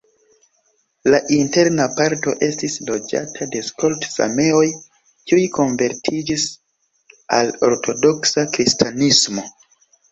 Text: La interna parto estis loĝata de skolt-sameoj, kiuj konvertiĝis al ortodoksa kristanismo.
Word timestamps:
La 1.13 1.17
interna 1.35 1.85
parto 1.99 2.33
estis 2.47 2.79
loĝata 2.87 3.49
de 3.57 3.61
skolt-sameoj, 3.69 4.65
kiuj 5.13 5.45
konvertiĝis 5.61 6.51
al 7.41 7.57
ortodoksa 7.73 8.51
kristanismo. 8.59 9.49